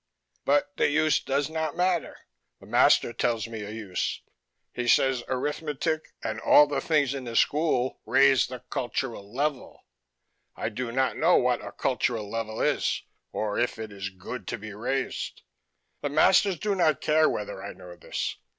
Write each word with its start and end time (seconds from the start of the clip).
But 0.45 0.77
the 0.77 0.89
use 0.89 1.19
does 1.19 1.47
not 1.47 1.77
matter. 1.77 2.17
The 2.59 2.65
master 2.65 3.13
tells 3.13 3.47
me 3.47 3.61
a 3.61 3.69
use. 3.69 4.21
He 4.73 4.87
says 4.87 5.23
arithmetic 5.27 6.15
and 6.23 6.39
all 6.39 6.63
of 6.63 6.69
the 6.71 6.81
things 6.81 7.13
in 7.13 7.25
the 7.25 7.35
school 7.35 8.01
raise 8.07 8.47
the 8.47 8.61
cultural 8.71 9.31
level. 9.31 9.85
I 10.55 10.69
do 10.69 10.91
not 10.91 11.17
know 11.17 11.35
what 11.37 11.63
a 11.63 11.71
cultural 11.71 12.27
level 12.27 12.61
is 12.63 13.03
or 13.31 13.59
if 13.59 13.77
it 13.77 13.91
is 13.91 14.09
good 14.09 14.47
to 14.47 14.57
be 14.57 14.73
raised. 14.73 15.43
The 16.01 16.09
masters 16.09 16.57
do 16.57 16.73
not 16.73 16.99
care 17.01 17.29
whether 17.29 17.61
I 17.63 17.73
know 17.73 17.95
this. 17.95 18.37